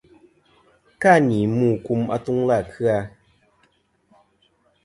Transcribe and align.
Ka 1.01 1.11
ni 1.27 1.39
mu 1.57 1.69
kum 1.85 2.01
atuŋlɨ 2.15 2.53
à 2.57 2.59
kɨ-a. 2.71 2.97